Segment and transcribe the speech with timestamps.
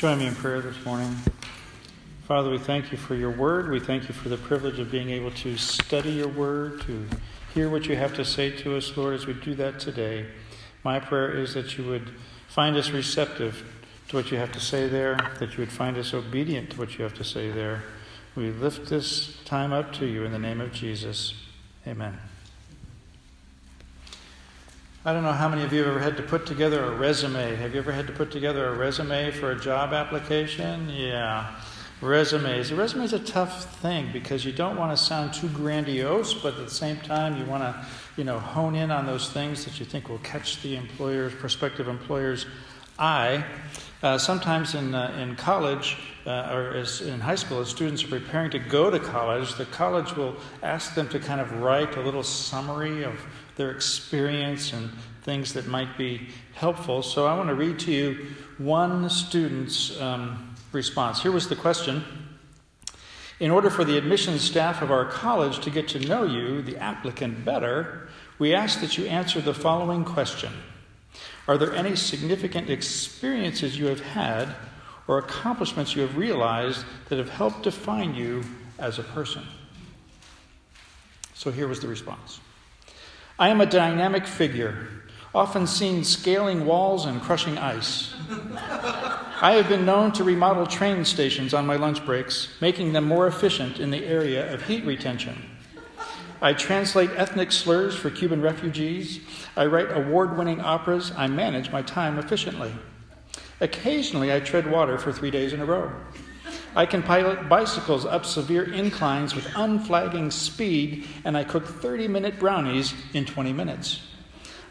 [0.00, 1.14] Join me in prayer this morning.
[2.26, 3.70] Father, we thank you for your word.
[3.70, 7.06] We thank you for the privilege of being able to study your word, to
[7.52, 10.24] hear what you have to say to us, Lord, as we do that today.
[10.84, 12.12] My prayer is that you would
[12.48, 13.62] find us receptive
[14.08, 16.96] to what you have to say there, that you would find us obedient to what
[16.96, 17.82] you have to say there.
[18.34, 21.34] We lift this time up to you in the name of Jesus.
[21.86, 22.16] Amen.
[25.02, 27.56] I don't know how many of you have ever had to put together a resume.
[27.56, 30.90] Have you ever had to put together a resume for a job application?
[30.90, 31.58] Yeah.
[32.02, 32.70] Resumes.
[32.70, 36.52] A resume is a tough thing because you don't want to sound too grandiose, but
[36.52, 37.86] at the same time, you want to,
[38.18, 41.88] you know, hone in on those things that you think will catch the employer's, prospective
[41.88, 42.44] employer's
[42.98, 43.42] eye.
[44.02, 48.08] Uh, sometimes in, uh, in college uh, or as in high school, as students are
[48.08, 52.00] preparing to go to college, the college will ask them to kind of write a
[52.02, 53.14] little summary of
[53.60, 54.90] their experience and
[55.22, 57.02] things that might be helpful.
[57.02, 61.22] So I want to read to you one student's um, response.
[61.22, 62.02] Here was the question
[63.38, 66.78] In order for the admissions staff of our college to get to know you, the
[66.78, 68.08] applicant, better,
[68.38, 70.54] we ask that you answer the following question
[71.46, 74.54] Are there any significant experiences you have had
[75.06, 78.42] or accomplishments you have realized that have helped define you
[78.78, 79.42] as a person?
[81.34, 82.40] So here was the response.
[83.40, 84.86] I am a dynamic figure,
[85.34, 88.12] often seen scaling walls and crushing ice.
[89.40, 93.26] I have been known to remodel train stations on my lunch breaks, making them more
[93.26, 95.42] efficient in the area of heat retention.
[96.42, 99.20] I translate ethnic slurs for Cuban refugees.
[99.56, 101.10] I write award winning operas.
[101.16, 102.74] I manage my time efficiently.
[103.62, 105.90] Occasionally, I tread water for three days in a row.
[106.74, 112.38] I can pilot bicycles up severe inclines with unflagging speed, and I cook 30 minute
[112.38, 114.02] brownies in 20 minutes.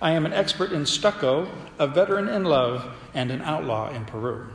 [0.01, 4.47] I am an expert in stucco, a veteran in love, and an outlaw in Peru.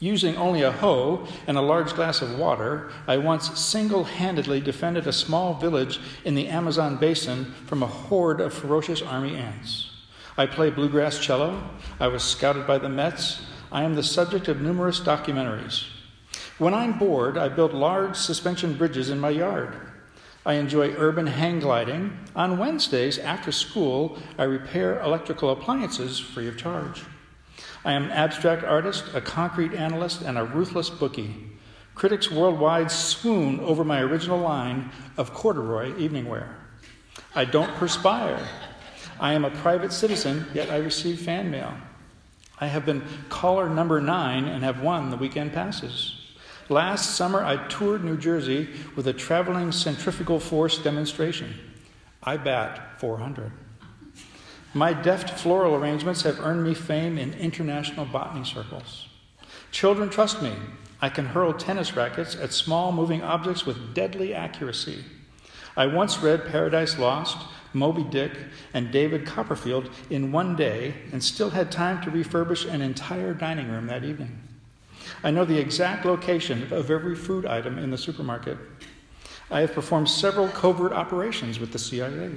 [0.00, 5.08] Using only a hoe and a large glass of water, I once single handedly defended
[5.08, 9.90] a small village in the Amazon basin from a horde of ferocious army ants.
[10.36, 11.68] I play bluegrass cello.
[11.98, 13.42] I was scouted by the Mets.
[13.72, 15.86] I am the subject of numerous documentaries.
[16.58, 19.76] When I'm bored, I build large suspension bridges in my yard.
[20.44, 22.18] I enjoy urban hang gliding.
[22.34, 27.04] On Wednesdays, after school, I repair electrical appliances free of charge.
[27.84, 31.32] I am an abstract artist, a concrete analyst, and a ruthless bookie.
[31.94, 36.56] Critics worldwide swoon over my original line of corduroy evening wear.
[37.36, 38.44] I don't perspire.
[39.20, 41.72] I am a private citizen, yet I receive fan mail.
[42.58, 46.17] I have been caller number nine and have won the weekend passes.
[46.68, 51.54] Last summer, I toured New Jersey with a traveling centrifugal force demonstration.
[52.22, 53.52] I bat 400.
[54.74, 59.08] My deft floral arrangements have earned me fame in international botany circles.
[59.70, 60.52] Children trust me.
[61.00, 65.04] I can hurl tennis rackets at small moving objects with deadly accuracy.
[65.76, 67.38] I once read Paradise Lost,
[67.72, 68.32] Moby Dick,
[68.74, 73.70] and David Copperfield in one day and still had time to refurbish an entire dining
[73.70, 74.47] room that evening.
[75.22, 78.58] I know the exact location of every food item in the supermarket.
[79.50, 82.30] I have performed several covert operations with the CIA.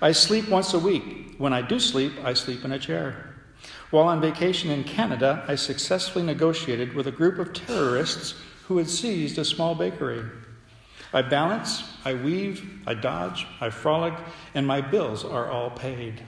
[0.00, 1.34] I sleep once a week.
[1.38, 3.34] When I do sleep, I sleep in a chair.
[3.90, 8.34] While on vacation in Canada, I successfully negotiated with a group of terrorists
[8.66, 10.22] who had seized a small bakery.
[11.12, 14.14] I balance, I weave, I dodge, I frolic,
[14.54, 16.22] and my bills are all paid.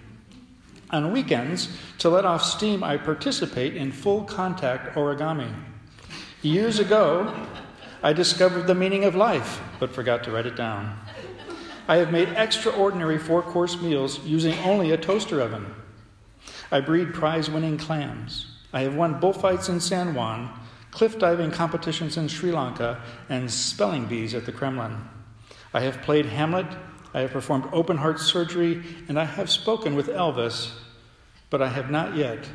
[0.94, 5.52] On weekends, to let off steam, I participate in full contact origami.
[6.40, 7.34] Years ago,
[8.00, 10.96] I discovered the meaning of life, but forgot to write it down.
[11.88, 15.66] I have made extraordinary four course meals using only a toaster oven.
[16.70, 18.46] I breed prize winning clams.
[18.72, 20.48] I have won bullfights in San Juan,
[20.92, 25.08] cliff diving competitions in Sri Lanka, and spelling bees at the Kremlin.
[25.72, 26.68] I have played Hamlet,
[27.12, 30.70] I have performed open heart surgery, and I have spoken with Elvis
[31.50, 32.48] but I have not yet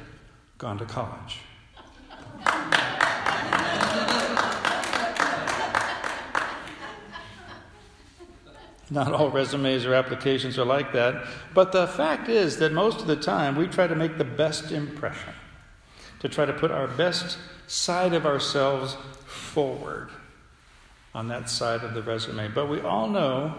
[0.58, 1.40] gone to college.
[8.92, 13.08] Not all resumes or applications are like that, but the fact is that most of
[13.08, 15.34] the time we try to make the best impression,
[16.22, 17.38] to try to put our best
[17.68, 20.10] side of ourselves forward
[21.14, 22.48] on that side of the resume.
[22.48, 23.54] But we all know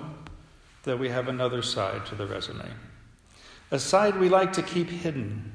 [0.83, 2.69] that we have another side to the resume
[3.71, 5.53] a side we like to keep hidden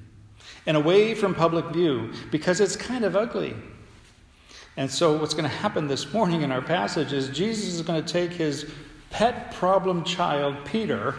[0.65, 3.55] and away from public view because it's kind of ugly.
[4.77, 8.03] And so, what's going to happen this morning in our passage is Jesus is going
[8.03, 8.69] to take his
[9.09, 11.15] pet problem child, Peter,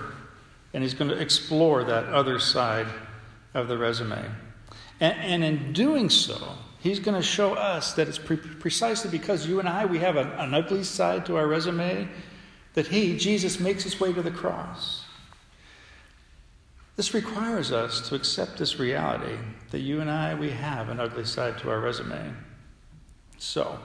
[0.74, 2.86] and he's going to explore that other side
[3.54, 4.22] of the resume.
[5.00, 6.56] And, and in doing so,
[6.86, 10.16] He's going to show us that it's pre- precisely because you and I, we have
[10.16, 12.08] an, an ugly side to our resume,
[12.74, 15.04] that He, Jesus, makes His way to the cross.
[16.96, 19.36] This requires us to accept this reality
[19.70, 22.32] that you and I, we have an ugly side to our resume.
[23.36, 23.78] So,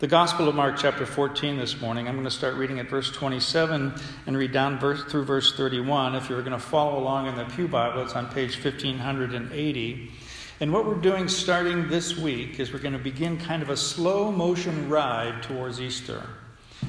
[0.00, 3.10] the Gospel of Mark, chapter 14, this morning, I'm going to start reading at verse
[3.10, 3.94] 27
[4.26, 6.14] and read down verse, through verse 31.
[6.14, 10.10] If you're going to follow along in the Pew Bible, it's on page 1580.
[10.60, 13.76] And what we're doing starting this week is we're going to begin kind of a
[13.78, 16.22] slow motion ride towards Easter.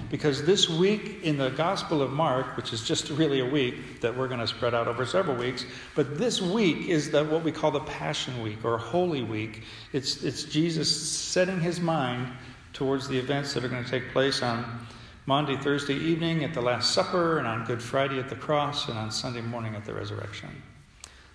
[0.09, 4.15] Because this week in the Gospel of Mark, which is just really a week that
[4.15, 5.65] we're going to spread out over several weeks,
[5.95, 9.63] but this week is the, what we call the Passion Week or Holy Week.
[9.91, 12.31] It's, it's Jesus setting his mind
[12.71, 14.87] towards the events that are going to take place on
[15.25, 18.97] Monday, Thursday evening at the Last Supper, and on Good Friday at the cross, and
[18.97, 20.49] on Sunday morning at the resurrection.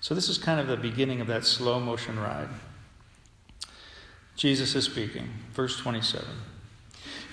[0.00, 2.48] So, this is kind of the beginning of that slow motion ride.
[4.34, 5.28] Jesus is speaking.
[5.52, 6.26] Verse 27.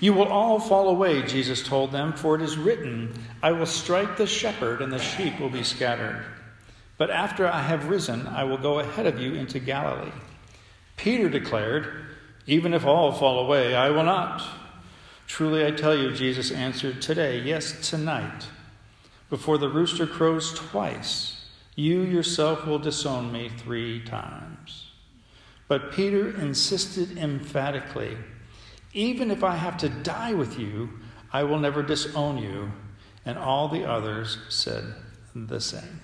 [0.00, 3.12] You will all fall away, Jesus told them, for it is written,
[3.42, 6.24] I will strike the shepherd, and the sheep will be scattered.
[6.96, 10.12] But after I have risen, I will go ahead of you into Galilee.
[10.96, 12.06] Peter declared,
[12.46, 14.42] Even if all fall away, I will not.
[15.26, 18.48] Truly I tell you, Jesus answered, Today, yes, tonight,
[19.28, 24.90] before the rooster crows twice, you yourself will disown me three times.
[25.68, 28.16] But Peter insisted emphatically,
[28.92, 30.90] Even if I have to die with you,
[31.32, 32.72] I will never disown you.
[33.24, 34.84] And all the others said
[35.34, 36.00] the same.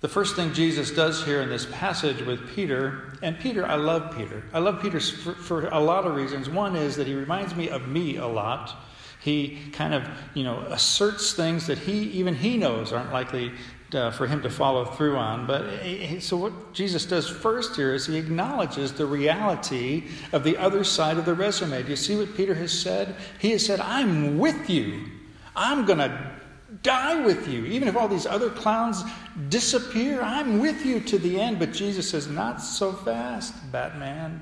[0.00, 4.16] The first thing Jesus does here in this passage with Peter, and Peter, I love
[4.16, 4.44] Peter.
[4.52, 6.48] I love Peter for, for, a lot of reasons.
[6.48, 8.74] One is that he reminds me of me a lot.
[9.20, 13.52] He kind of, you know, asserts things that he even he knows aren't likely
[13.94, 15.46] uh, for him to follow through on.
[15.46, 20.56] But he, so what Jesus does first here is he acknowledges the reality of the
[20.56, 21.82] other side of the resume.
[21.82, 23.16] Do you see what Peter has said?
[23.38, 25.06] He has said, "I'm with you.
[25.54, 26.30] I'm going to
[26.82, 27.64] die with you.
[27.66, 29.02] Even if all these other clowns
[29.48, 34.40] disappear, I'm with you to the end." But Jesus says, "Not so fast, Batman.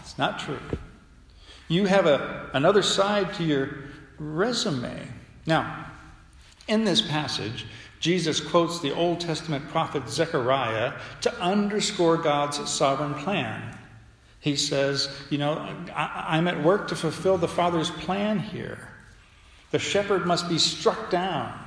[0.00, 0.60] It's not true.
[1.68, 3.70] You have a, another side to your
[4.18, 5.08] resume.
[5.46, 5.86] Now,
[6.68, 7.66] in this passage,
[8.00, 13.76] Jesus quotes the Old Testament prophet Zechariah to underscore God's sovereign plan.
[14.40, 18.78] He says, You know, I, am at work to fulfill the Father's plan here.
[19.70, 21.58] The shepherd must be struck down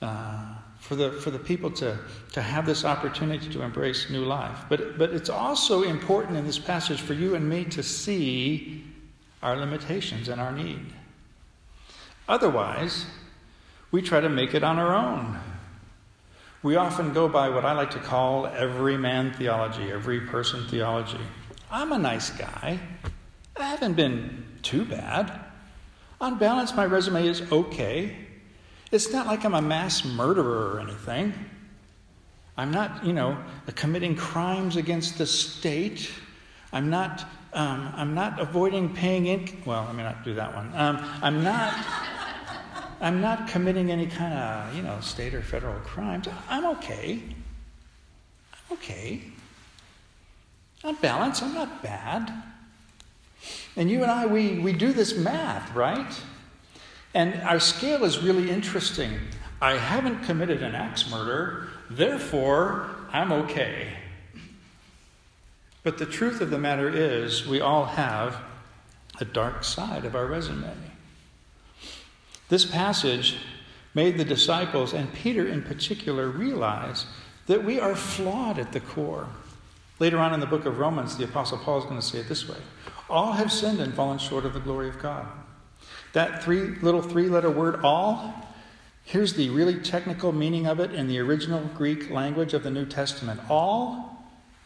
[0.00, 1.98] uh, for, the, for the people to,
[2.32, 4.64] to have this opportunity to embrace new life.
[4.68, 8.84] But, but it's also important in this passage for you and me to see
[9.42, 10.86] our limitations and our need.
[12.28, 13.06] Otherwise,
[13.90, 15.38] we try to make it on our own.
[16.62, 21.20] We often go by what I like to call every man theology, every person theology.
[21.70, 22.78] I'm a nice guy.
[23.56, 25.40] I haven't been too bad.
[26.20, 28.16] On balance, my resume is okay.
[28.90, 31.34] It's not like I'm a mass murderer or anything.
[32.56, 33.36] I'm not, you know,
[33.74, 36.10] committing crimes against the state.
[36.72, 39.46] I'm not, um, I'm not avoiding paying in.
[39.66, 40.72] Well, I may not do that one.
[40.74, 41.74] Um, I'm not.
[43.00, 46.28] I'm not committing any kind of, you know, state or federal crimes.
[46.48, 47.20] I'm okay.
[48.52, 49.22] I'm okay.
[50.84, 52.32] On balance, I'm not bad.
[53.76, 56.20] And you and I, we, we do this math, right?
[57.12, 59.18] And our scale is really interesting.
[59.60, 63.88] I haven't committed an axe murder, therefore, I'm okay.
[65.82, 68.42] But the truth of the matter is, we all have
[69.20, 70.74] a dark side of our resume.
[72.48, 73.36] This passage
[73.94, 77.06] made the disciples, and Peter in particular, realize
[77.46, 79.28] that we are flawed at the core.
[79.98, 82.28] Later on in the book of Romans, the Apostle Paul is going to say it
[82.28, 82.58] this way
[83.08, 85.26] All have sinned and fallen short of the glory of God.
[86.12, 88.34] That three, little three letter word, all,
[89.04, 92.86] here's the really technical meaning of it in the original Greek language of the New
[92.86, 93.40] Testament.
[93.48, 94.24] All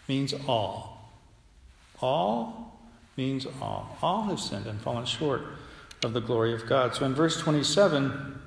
[0.08, 1.12] means all.
[2.00, 2.78] All
[3.16, 3.96] means all.
[4.02, 5.42] All have sinned and fallen short
[6.04, 6.94] of the glory of God.
[6.94, 8.38] So in verse 27,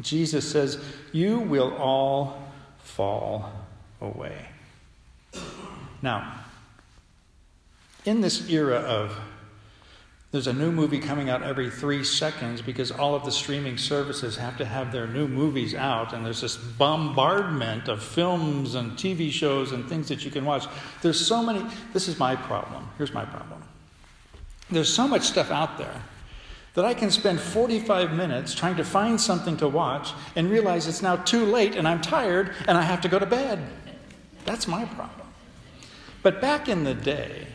[0.00, 0.82] Jesus says,
[1.12, 2.42] You will all
[2.78, 3.50] fall
[4.00, 4.46] away.
[6.02, 6.34] Now,
[8.04, 9.18] in this era of
[10.32, 14.36] there's a new movie coming out every three seconds because all of the streaming services
[14.36, 19.30] have to have their new movies out, and there's this bombardment of films and TV
[19.30, 20.66] shows and things that you can watch.
[21.00, 21.64] There's so many.
[21.92, 22.86] This is my problem.
[22.98, 23.62] Here's my problem.
[24.70, 26.02] There's so much stuff out there
[26.76, 31.02] that I can spend 45 minutes trying to find something to watch and realize it's
[31.02, 33.58] now too late and I'm tired and I have to go to bed.
[34.44, 35.26] That's my problem.
[36.22, 37.48] But back in the day,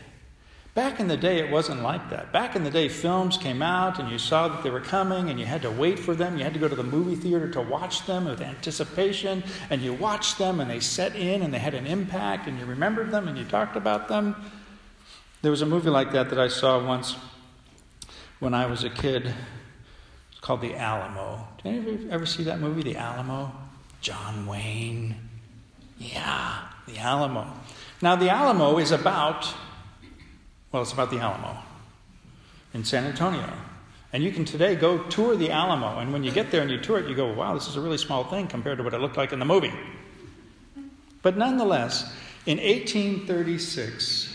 [0.74, 2.32] Back in the day, it wasn't like that.
[2.32, 5.38] Back in the day, films came out and you saw that they were coming and
[5.38, 6.38] you had to wait for them.
[6.38, 9.44] You had to go to the movie theater to watch them with anticipation.
[9.68, 12.64] And you watched them and they set in and they had an impact and you
[12.64, 14.34] remembered them and you talked about them.
[15.42, 17.16] There was a movie like that that I saw once
[18.42, 19.32] when I was a kid.
[20.32, 21.46] It's called The Alamo.
[21.62, 23.52] Did any of you ever see that movie, The Alamo?
[24.00, 25.14] John Wayne.
[25.96, 26.58] Yeah,
[26.88, 27.46] The Alamo.
[28.02, 29.54] Now, The Alamo is about
[30.72, 31.58] well, it's about the Alamo
[32.72, 33.46] in San Antonio.
[34.12, 36.80] And you can today go tour the Alamo, and when you get there and you
[36.80, 39.00] tour it, you go, wow, this is a really small thing compared to what it
[39.00, 39.72] looked like in the movie.
[41.20, 42.12] But nonetheless,
[42.46, 44.34] in 1836,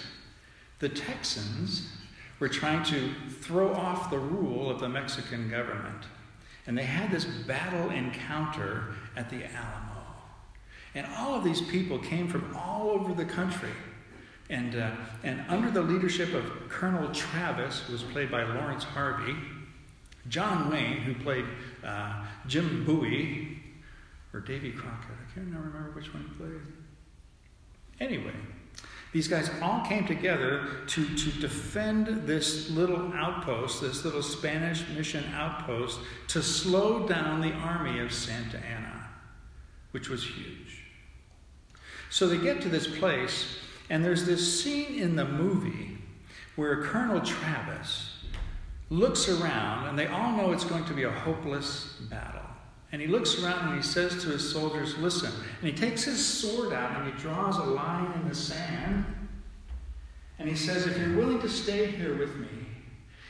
[0.80, 1.97] the Texans
[2.40, 6.06] were trying to throw off the rule of the Mexican government.
[6.66, 10.04] And they had this battle encounter at the Alamo.
[10.94, 13.72] And all of these people came from all over the country.
[14.50, 14.92] And, uh,
[15.24, 19.36] and under the leadership of Colonel Travis, who was played by Laurence Harvey,
[20.30, 21.46] John Wayne, who played
[21.84, 23.62] uh, Jim Bowie,
[24.34, 26.62] or Davy Crockett, I can't remember which one he played.
[28.00, 28.34] Anyway,
[29.14, 35.24] these guys all came together to, to defend this little outpost, this little Spanish mission
[35.34, 39.08] outpost, to slow down the army of Santa Anna,
[39.92, 40.84] which was huge.
[42.10, 43.58] So they get to this place
[43.90, 45.98] and there's this scene in the movie
[46.56, 48.18] where Colonel Travis
[48.90, 52.37] looks around, and they all know it's going to be a hopeless battle.
[52.98, 55.32] And he looks around and he says to his soldiers, Listen.
[55.62, 59.06] And he takes his sword out and he draws a line in the sand.
[60.40, 62.48] And he says, If you're willing to stay here with me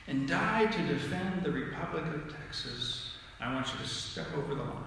[0.07, 4.63] and die to defend the Republic of Texas, I want you to step over the
[4.63, 4.85] line.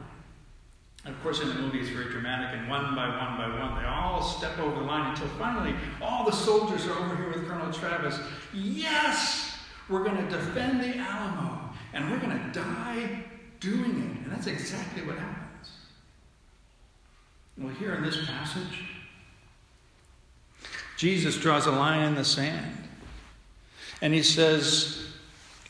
[1.04, 3.82] And of course, in the movie, it's very dramatic, and one by one by one,
[3.82, 7.46] they all step over the line until finally all the soldiers are over here with
[7.46, 8.18] Colonel Travis.
[8.54, 9.58] Yes,
[9.90, 13.24] we're going to defend the Alamo, and we're going to die
[13.60, 14.24] doing it.
[14.24, 15.70] And that's exactly what happens.
[17.56, 18.84] Well, here in this passage,
[20.96, 22.76] Jesus draws a line in the sand,
[24.02, 25.12] and he says,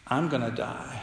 [0.06, 1.00] I'm going to die.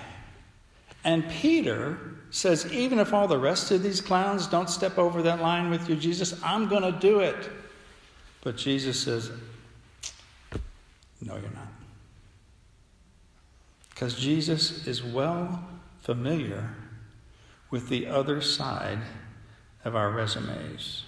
[1.03, 1.97] And Peter
[2.31, 5.87] says, even if all the rest of these clowns don't step over that line with
[5.89, 7.49] you, Jesus, I'm going to do it.
[8.41, 9.31] But Jesus says,
[11.21, 11.71] no, you're not.
[13.89, 15.63] Because Jesus is well
[16.07, 16.69] familiar
[17.69, 18.99] with the other side
[19.83, 21.03] of our resumes.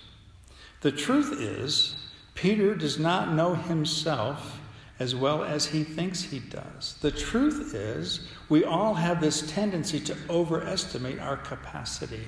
[0.82, 1.96] The truth is,
[2.36, 4.60] Peter does not know himself
[5.00, 6.98] as well as he thinks he does.
[7.00, 12.28] The truth is, we all have this tendency to overestimate our capacity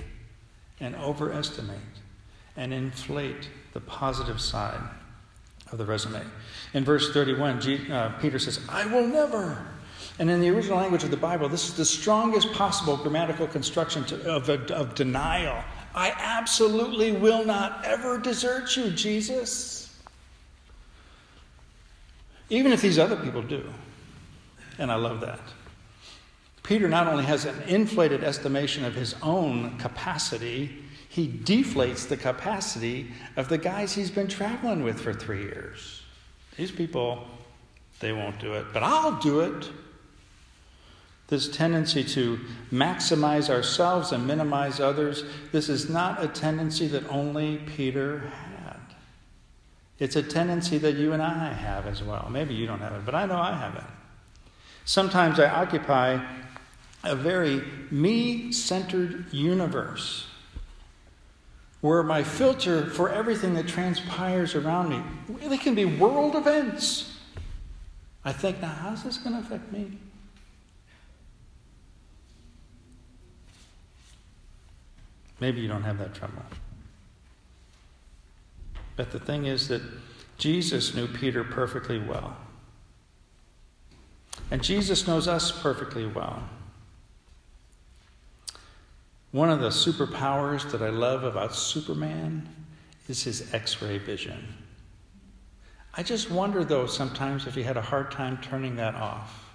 [0.80, 1.78] and overestimate
[2.56, 4.80] and inflate the positive side
[5.74, 6.22] of the resume.
[6.74, 9.68] In verse 31, uh, Peter says, I will never.
[10.22, 14.04] And in the original language of the Bible, this is the strongest possible grammatical construction
[14.04, 15.64] to, of, of denial.
[15.96, 20.00] I absolutely will not ever desert you, Jesus.
[22.52, 23.64] Even if these other people do.
[24.78, 25.40] And I love that.
[26.62, 33.10] Peter not only has an inflated estimation of his own capacity, he deflates the capacity
[33.38, 36.04] of the guys he's been traveling with for three years.
[36.58, 37.26] These people,
[38.00, 39.72] they won't do it, but I'll do it.
[41.32, 42.42] This tendency to
[42.74, 45.24] maximize ourselves and minimize others,
[45.54, 48.82] this is not a tendency that only Peter had.
[49.98, 52.28] it's a tendency that you and I have as well.
[52.30, 53.84] Maybe you don't have it, but I know I have it.
[54.84, 56.22] Sometimes I occupy
[57.06, 60.28] a very me centered universe
[61.80, 67.18] where my filter for everything that transpires around me really can be world events.
[68.26, 69.98] I think, now, how's this going to affect me?
[75.42, 76.44] Maybe you don't have that trouble.
[78.96, 79.82] But the thing is that
[80.38, 82.38] Jesus knew Peter perfectly well.
[84.52, 86.44] And Jesus knows us perfectly well.
[89.32, 92.48] One of the superpowers that I love about Superman
[93.08, 94.56] is his x ray vision.
[95.96, 99.51] I just wonder, though, sometimes if he had a hard time turning that off.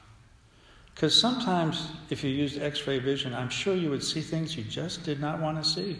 [0.96, 4.64] Because sometimes, if you used x ray vision, I'm sure you would see things you
[4.64, 5.98] just did not want to see.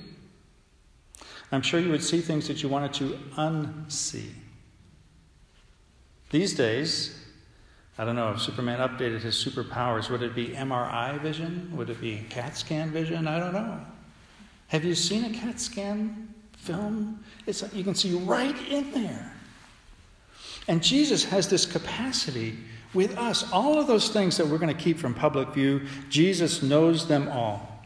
[1.53, 4.31] I'm sure you would see things that you wanted to unsee.
[6.31, 7.27] These days,
[7.99, 10.09] I don't know if Superman updated his superpowers.
[10.09, 11.71] Would it be MRI vision?
[11.77, 13.29] Would it be CAT scan vision?
[13.29, 13.79] I don't know.
[14.69, 17.23] Have you seen a CAT scan film?
[17.47, 19.31] It's, you can see right in there.
[20.69, 22.57] And Jesus has this capacity
[22.97, 23.53] with us.
[23.53, 27.29] All of those things that we're going to keep from public view, Jesus knows them
[27.29, 27.85] all.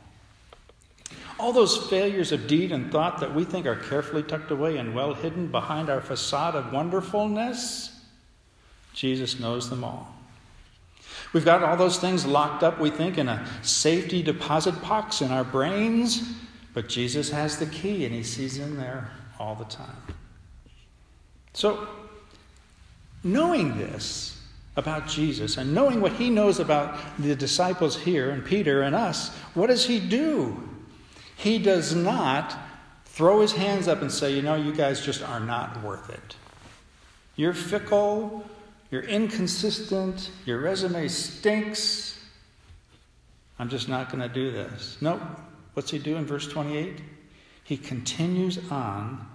[1.38, 4.94] All those failures of deed and thought that we think are carefully tucked away and
[4.94, 8.00] well hidden behind our facade of wonderfulness,
[8.94, 10.14] Jesus knows them all.
[11.32, 15.30] We've got all those things locked up, we think, in a safety deposit box in
[15.30, 16.34] our brains,
[16.74, 19.96] but Jesus has the key and he sees in there all the time.
[21.52, 21.88] So,
[23.24, 24.39] knowing this
[24.80, 29.28] about Jesus and knowing what he knows about the disciples here and Peter and us,
[29.54, 30.68] what does he do?
[31.36, 32.58] He does not
[33.04, 36.36] throw his hands up and say, you know, you guys just are not worth it.
[37.36, 38.44] You're fickle,
[38.90, 42.18] you're inconsistent, your resume stinks.
[43.58, 44.96] I'm just not going to do this.
[45.00, 45.20] Nope.
[45.74, 47.00] What's he do in verse 28?
[47.62, 49.26] He continues on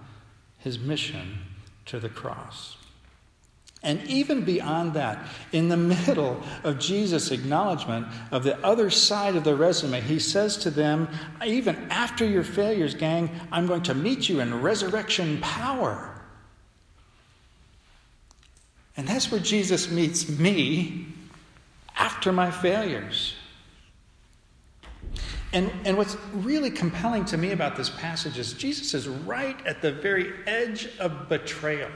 [0.58, 1.38] his mission
[1.86, 2.76] to the cross.
[3.86, 9.44] And even beyond that, in the middle of Jesus' acknowledgement of the other side of
[9.44, 11.08] the resume, he says to them,
[11.46, 16.20] Even after your failures, gang, I'm going to meet you in resurrection power.
[18.96, 21.06] And that's where Jesus meets me
[21.96, 23.36] after my failures.
[25.52, 29.80] And, and what's really compelling to me about this passage is Jesus is right at
[29.80, 31.88] the very edge of betrayal.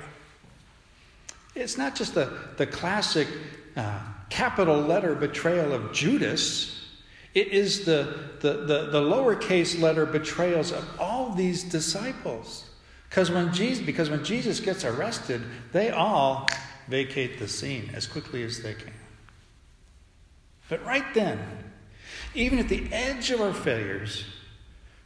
[1.55, 3.29] It's not just the, the classic
[3.77, 6.89] uh, capital letter betrayal of Judas,
[7.35, 12.69] it is the, the, the, the lowercase letter betrayals of all these disciples.
[13.09, 15.43] Because when Jesus, because when Jesus gets arrested,
[15.73, 16.49] they all
[16.89, 18.93] vacate the scene as quickly as they can.
[20.69, 21.41] But right then,
[22.35, 24.25] even at the edge of our failures,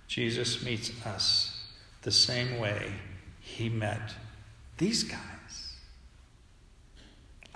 [0.06, 1.66] Jesus meets us
[2.02, 2.92] the same way
[3.40, 4.14] he met
[4.76, 5.33] these guys.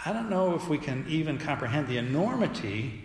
[0.05, 3.03] I don't know if we can even comprehend the enormity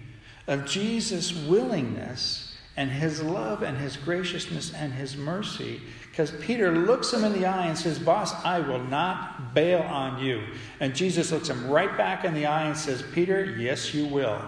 [0.48, 5.82] of Jesus' willingness and his love and his graciousness and his mercy.
[6.10, 10.24] Because Peter looks him in the eye and says, Boss, I will not bail on
[10.24, 10.44] you.
[10.80, 14.42] And Jesus looks him right back in the eye and says, Peter, yes, you will.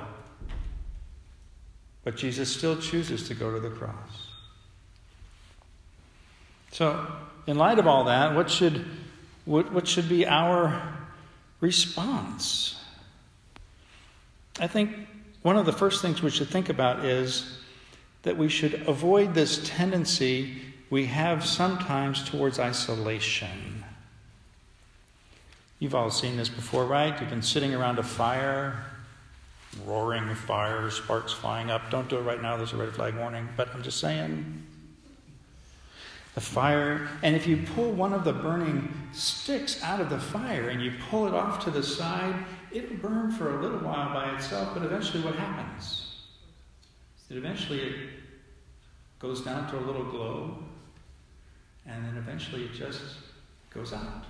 [2.03, 4.27] But Jesus still chooses to go to the cross.
[6.71, 7.07] So,
[7.47, 8.85] in light of all that, what should,
[9.45, 10.94] what, what should be our
[11.65, 12.75] response.
[14.59, 14.91] I think
[15.41, 17.57] one of the first things we should think about is
[18.21, 23.83] that we should avoid this tendency we have sometimes towards isolation.
[25.79, 27.19] You've all seen this before, right?
[27.19, 28.85] You've been sitting around a fire,
[29.85, 31.89] roaring fire, sparks flying up.
[31.89, 34.63] Don't do it right now, there's a red flag warning, but I'm just saying,
[36.35, 37.07] the fire.
[37.23, 40.93] And if you pull one of the burning sticks out of the fire and you
[41.09, 42.35] pull it off to the side,
[42.71, 46.11] it'll burn for a little while by itself, but eventually what happens?
[47.29, 47.95] That eventually it
[49.17, 50.57] goes down to a little glow,
[51.87, 53.01] and then eventually it just
[53.73, 54.25] goes out.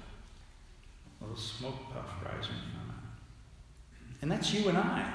[1.20, 4.22] A little smoke puff rising from it.
[4.22, 5.12] And that's you and I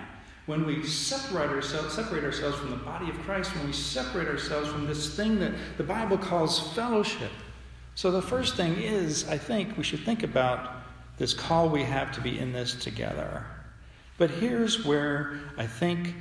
[0.47, 4.69] when we separate ourselves, separate ourselves from the body of Christ, when we separate ourselves
[4.69, 7.31] from this thing that the Bible calls fellowship.
[7.95, 10.83] So the first thing is, I think we should think about
[11.19, 13.45] this call we have to be in this together.
[14.17, 16.15] But here's where I think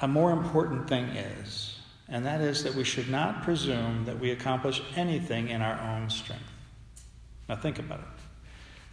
[0.00, 4.30] a more important thing is, and that is that we should not presume that we
[4.30, 6.44] accomplish anything in our own strength.
[7.48, 8.23] Now think about it.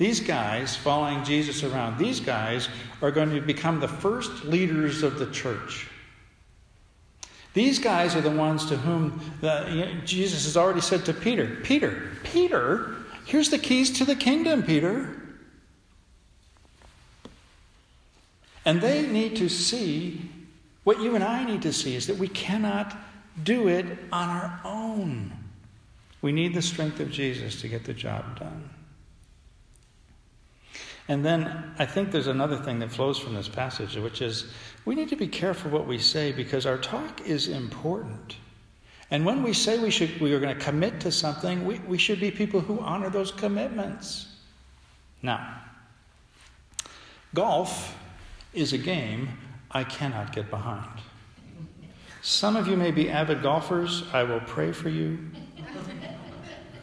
[0.02, 2.70] These guys, following Jesus around, these guys
[3.04, 5.88] are going to become the first leaders of the church.
[7.54, 11.14] These guys are the ones to whom the, you know, Jesus has already said to
[11.14, 12.96] Peter, Peter, Peter,
[13.28, 15.22] here's the keys to the kingdom, Peter.
[18.66, 20.28] And they need to see
[20.84, 22.98] what you and I need to see is that we cannot
[23.44, 25.32] do it on our own.
[26.24, 28.68] We need the strength of Jesus to get the job done.
[31.12, 34.45] And then I think there's another thing that flows from this passage, which is
[34.86, 38.38] we need to be careful what we say because our talk is important.
[39.12, 41.97] And when we say we, should, we are going to commit to something, we, we
[41.97, 44.38] should be people who honor those commitments.
[45.21, 45.63] Now,
[47.34, 47.93] golf
[48.54, 49.38] is a game
[49.69, 51.02] I cannot get behind.
[52.21, 54.06] Some of you may be avid golfers.
[54.13, 55.19] I will pray for you.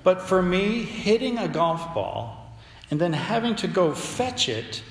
[0.04, 2.37] But for me, hitting a golf ball
[2.90, 4.82] and then having to go fetch it,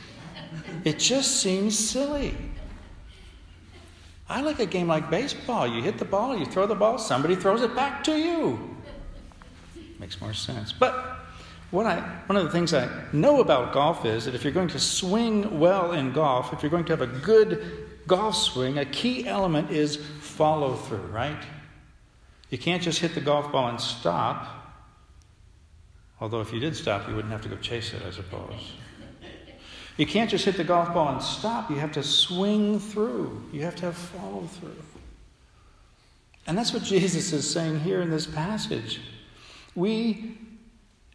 [0.83, 2.35] it just seems silly.
[4.29, 5.67] I like a game like baseball.
[5.67, 8.75] You hit the ball, you throw the ball, somebody throws it back to you.
[9.99, 10.73] Makes more sense.
[10.73, 11.17] But
[11.71, 14.67] what I, one of the things I know about golf is that if you're going
[14.69, 18.85] to swing well in golf, if you're going to have a good golf swing, a
[18.85, 21.41] key element is follow through, right?
[22.49, 24.56] You can't just hit the golf ball and stop.
[26.19, 28.73] Although, if you did stop, you wouldn't have to go chase it, I suppose.
[29.97, 31.69] You can't just hit the golf ball and stop.
[31.69, 34.75] You have to swing through, you have to have follow through.
[36.45, 39.01] And that's what Jesus is saying here in this passage.
[39.75, 40.37] We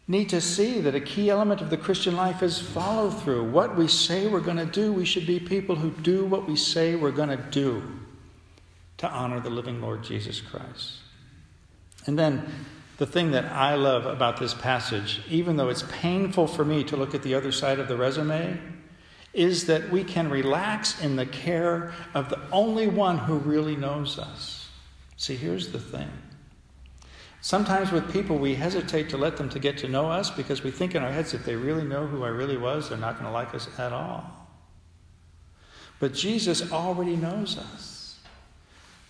[0.07, 3.49] need to see that a key element of the Christian life is follow through.
[3.49, 6.57] What we say we're going to do, we should be people who do what we
[6.57, 7.83] say we're going to do
[8.97, 10.97] to honor the living Lord Jesus Christ.
[12.05, 12.45] And then
[12.97, 16.95] the thing that I love about this passage, even though it's painful for me to
[16.95, 18.59] look at the other side of the resume,
[19.33, 24.19] is that we can relax in the care of the only one who really knows
[24.19, 24.69] us.
[25.17, 26.09] See, here's the thing
[27.43, 30.71] Sometimes with people, we hesitate to let them to get to know us because we
[30.71, 33.25] think in our heads if they really know who I really was, they're not going
[33.25, 34.47] to like us at all.
[35.99, 37.92] But Jesus already knows us.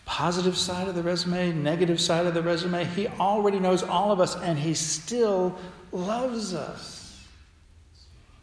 [0.05, 4.19] Positive side of the resume, negative side of the resume, he already knows all of
[4.19, 5.57] us and he still
[5.91, 6.99] loves us.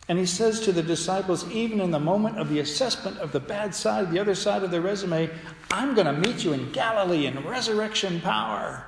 [0.09, 3.38] And he says to the disciples, even in the moment of the assessment of the
[3.38, 5.31] bad side, the other side of the resume,
[5.70, 8.85] I'm going to meet you in Galilee in resurrection power.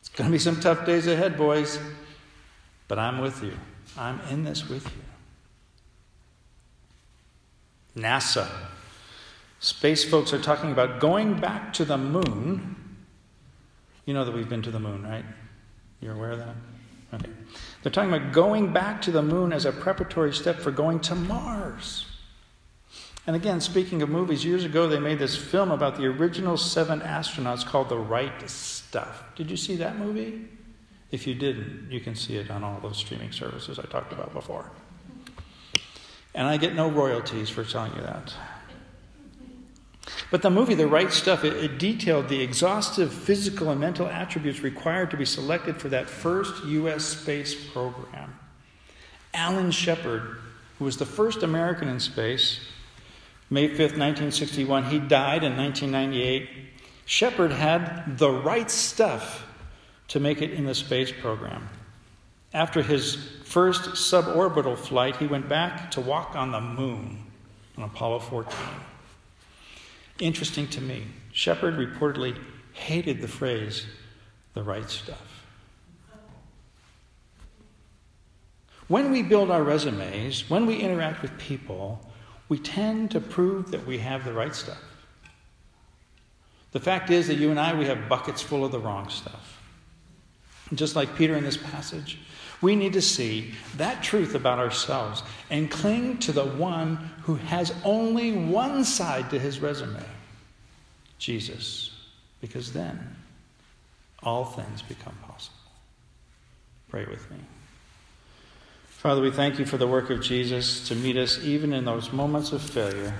[0.00, 1.78] It's going to be some tough days ahead, boys,
[2.86, 3.54] but I'm with you.
[3.96, 5.02] I'm in this with you.
[8.02, 8.48] NASA.
[9.62, 12.74] Space folks are talking about going back to the moon.
[14.04, 15.24] You know that we've been to the moon, right?
[16.00, 16.56] You're aware of that?
[17.14, 17.30] Okay.
[17.80, 21.14] They're talking about going back to the moon as a preparatory step for going to
[21.14, 22.06] Mars.
[23.24, 27.00] And again, speaking of movies, years ago they made this film about the original seven
[27.00, 29.22] astronauts called The Right Stuff.
[29.36, 30.48] Did you see that movie?
[31.12, 34.32] If you didn't, you can see it on all those streaming services I talked about
[34.32, 34.72] before.
[36.34, 38.34] And I get no royalties for telling you that.
[40.30, 44.60] But the movie, The Right Stuff, it, it, detailed the exhaustive physical and mental attributes
[44.60, 47.04] required to be selected for that first U.S.
[47.04, 48.38] space program.
[49.34, 50.38] Alan Shepard,
[50.78, 52.60] who was the first American in space,
[53.50, 54.84] May 5th, 1961.
[54.84, 56.48] He died in 1998.
[57.04, 59.46] Shepard had the right stuff
[60.08, 61.68] to make it in the space program.
[62.54, 67.24] After his first suborbital flight, he went back to walk on the moon
[67.76, 68.58] on Apollo 14.
[70.18, 72.36] Interesting to me, Shepard reportedly
[72.72, 73.86] hated the phrase,
[74.54, 75.42] the right stuff.
[78.88, 82.06] When we build our resumes, when we interact with people,
[82.48, 84.82] we tend to prove that we have the right stuff.
[86.72, 89.62] The fact is that you and I, we have buckets full of the wrong stuff.
[90.74, 92.18] Just like Peter in this passage,
[92.62, 97.74] we need to see that truth about ourselves and cling to the one who has
[97.84, 100.02] only one side to his resume
[101.18, 101.90] Jesus.
[102.40, 103.16] Because then
[104.22, 105.56] all things become possible.
[106.88, 107.38] Pray with me.
[108.88, 112.12] Father, we thank you for the work of Jesus to meet us even in those
[112.12, 113.14] moments of failure.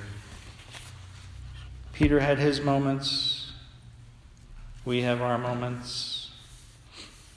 [1.93, 3.53] Peter had his moments.
[4.85, 6.22] We have our moments.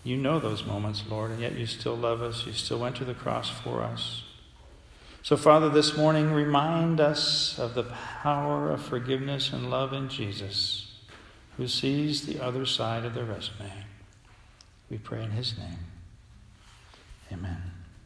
[0.05, 2.45] You know those moments, Lord, and yet you still love us.
[2.45, 4.21] You still went to the cross for us.
[5.23, 7.85] So, Father, this morning, remind us of the
[8.21, 10.93] power of forgiveness and love in Jesus,
[11.57, 13.71] who sees the other side of the resume.
[14.91, 15.79] We pray in his name.
[17.33, 17.74] Amen.